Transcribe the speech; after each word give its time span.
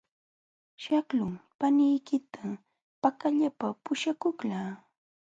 Shaqlunmi 0.83 1.39
paniykita 1.59 2.41
pakallapa 3.01 3.67
puśhakuqlaa. 3.83 4.69